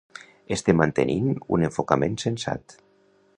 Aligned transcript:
Estem 0.55 0.79
mantenint 0.83 1.29
un 1.59 1.67
enfocament 1.69 2.17
sensat. 2.25 2.77